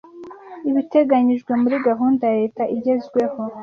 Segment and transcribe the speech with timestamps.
[0.69, 3.41] ibiteganyijwe muri gahunda ya leta igezweho